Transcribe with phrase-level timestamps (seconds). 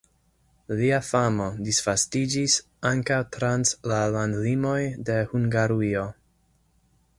[0.77, 2.55] Lia famo disvastiĝis
[2.93, 4.79] ankaŭ trans la landlimoj
[5.11, 6.11] de Hungarujo.